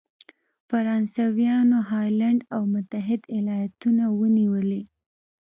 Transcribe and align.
فرانسویانو 0.69 1.77
هالنډ 1.91 2.39
او 2.55 2.61
متحد 2.73 3.21
ایالتونه 3.37 4.03
ونیولې. 4.19 4.81